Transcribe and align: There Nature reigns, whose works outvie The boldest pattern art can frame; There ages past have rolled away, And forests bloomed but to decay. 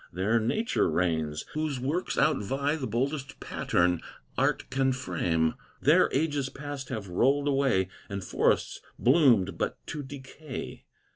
There 0.11 0.39
Nature 0.39 0.89
reigns, 0.89 1.45
whose 1.53 1.79
works 1.79 2.17
outvie 2.17 2.75
The 2.75 2.87
boldest 2.87 3.39
pattern 3.39 4.01
art 4.35 4.67
can 4.71 4.93
frame; 4.93 5.53
There 5.79 6.09
ages 6.11 6.49
past 6.49 6.89
have 6.89 7.07
rolled 7.09 7.47
away, 7.47 7.87
And 8.09 8.23
forests 8.23 8.81
bloomed 8.97 9.59
but 9.59 9.77
to 9.85 10.01
decay. 10.01 10.85